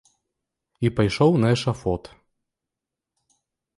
[0.87, 2.03] І пайшоў на эшафот.